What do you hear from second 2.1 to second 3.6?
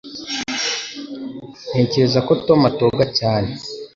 ko Tom atoga cyane